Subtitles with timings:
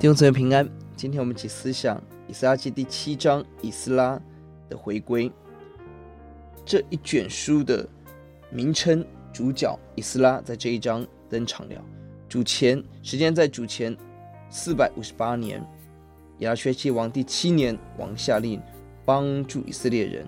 [0.00, 0.64] 弟兄姊妹平安，
[0.94, 4.16] 今天我们一起思想以斯拉记第七章以斯拉
[4.68, 5.28] 的回归。
[6.64, 7.84] 这一卷书的
[8.48, 11.84] 名称主角以斯拉在这一章登场了。
[12.28, 13.96] 主前时间在主前
[14.48, 15.60] 四百五十八年，
[16.38, 18.62] 亚达薛西王第七年，王下令
[19.04, 20.24] 帮助以色列人。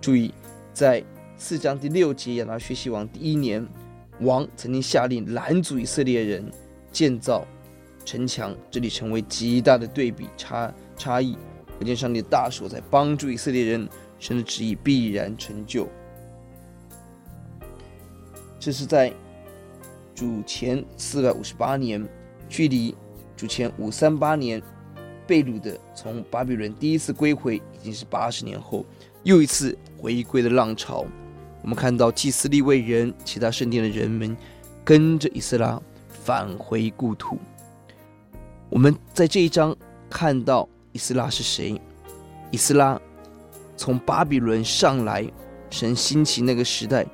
[0.00, 0.32] 注意，
[0.72, 1.02] 在
[1.36, 3.66] 四章第六节，亚达薛西王第一年，
[4.20, 6.48] 王曾经下令拦阻以色列人
[6.92, 7.44] 建造。
[8.08, 11.36] 城墙，这里成为极大的对比差差异。
[11.78, 13.86] 可见上帝的大手在帮助以色列人，
[14.18, 15.86] 神的旨意必然成就。
[18.58, 19.12] 这是在
[20.14, 22.02] 主前四百五十八年，
[22.48, 22.96] 距离
[23.36, 24.62] 主前五三八年
[25.26, 28.86] 被掳的从巴比伦第一次归回，已经是八十年后，
[29.22, 31.04] 又一次回归的浪潮。
[31.60, 34.34] 我们看到祭司利未人、其他圣殿的人们，
[34.82, 37.38] 跟着以斯拉返回故土。
[38.70, 39.74] 我们在这一章
[40.10, 41.80] 看到以斯拉是谁？
[42.50, 43.00] 以斯拉
[43.76, 45.26] 从巴比伦上来，
[45.70, 47.06] 神兴起那个时代，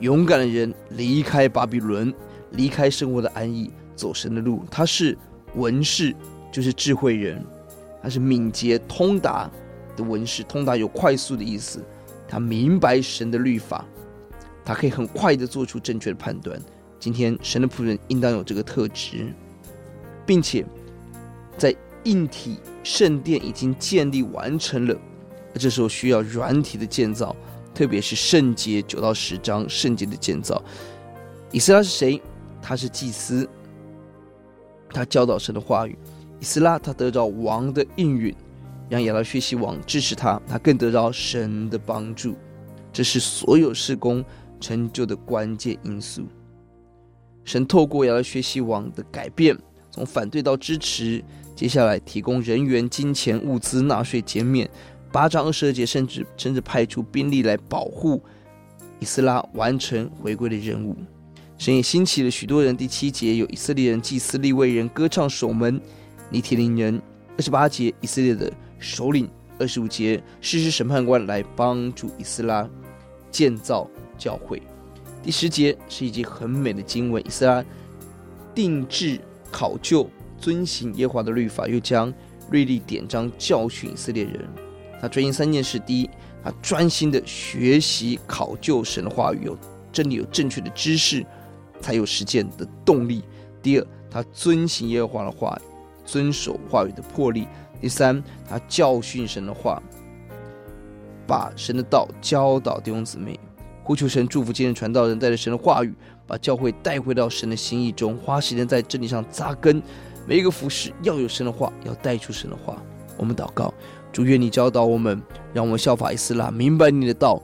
[0.00, 2.12] 勇敢的人离开巴比伦，
[2.50, 4.64] 离开生活的安逸，走神的路。
[4.68, 5.16] 他是
[5.54, 6.14] 文士，
[6.50, 7.38] 就是智慧人；
[8.02, 9.48] 他是敏捷通达
[9.96, 11.84] 的文士，通达有快速的意思。
[12.26, 13.84] 他明白神的律法，
[14.64, 16.60] 他可以很快的做出正确的判断。
[16.98, 19.32] 今天神的仆人应当有这个特质，
[20.26, 20.66] 并且。
[21.56, 24.96] 在硬体圣殿已经建立完成了，
[25.54, 27.34] 这时候需要软体的建造，
[27.74, 30.62] 特别是圣洁九到十章圣洁的建造。
[31.50, 32.22] 以斯拉是谁？
[32.60, 33.48] 他是祭司，
[34.90, 35.96] 他教导神的话语。
[36.40, 38.34] 以斯拉他得到王的应允，
[38.88, 42.34] 让亚拉薛西王支持他，他更得到神的帮助。
[42.92, 44.24] 这是所有事工
[44.60, 46.22] 成就的关键因素。
[47.44, 49.56] 神透过亚达薛西王的改变，
[49.96, 51.24] 从反对到支持。
[51.56, 54.68] 接下来提供人员、金钱、物资、纳税减免，
[55.10, 58.22] 八章二十二节甚至甚至派出兵力来保护
[59.00, 60.94] 以斯拉完成回归的任务。
[61.56, 62.76] 神也兴起了许多人。
[62.76, 65.80] 第七节有以色列人、祭司、利未人、歌唱守门、
[66.28, 67.00] 尼提林人。
[67.38, 69.26] 二十八节以色列的首领。
[69.58, 72.68] 二十五节事实审判官来帮助以斯拉
[73.30, 74.60] 建造教会。
[75.22, 77.64] 第十节是一节很美的经文，以斯拉
[78.54, 79.18] 定制
[79.56, 80.06] 考究。
[80.38, 82.12] 遵行耶和华的律法，又将
[82.50, 84.46] 律例典章教训以色列人。
[85.00, 86.10] 他专心三件事：第一，
[86.44, 89.58] 他专心的学习考究神的话语，有
[89.90, 91.24] 真理，有正确的知识，
[91.80, 93.22] 才有实践的动力；
[93.62, 95.58] 第二，他遵行耶和华的话，
[96.04, 97.46] 遵守话语的魄力；
[97.80, 99.82] 第三，他教训神的话，
[101.26, 103.40] 把神的道教导弟兄姊妹。
[103.86, 105.94] 呼求神祝福今日传道人，带着神的话语，
[106.26, 109.80] 把教会带回到神的心意中，花时间在真理上扎根。
[110.26, 112.82] 每一个服饰要有神的话，要带出神的话。
[113.16, 113.72] 我们祷告，
[114.12, 115.22] 主愿你教导我们，
[115.54, 117.40] 让我们效法伊斯拉，明白你的道，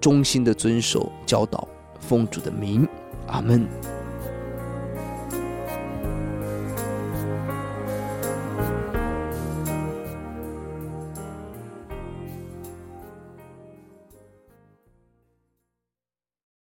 [0.00, 1.66] 忠心的遵守教导，
[1.98, 2.86] 奉主的名，
[3.26, 3.66] 阿门。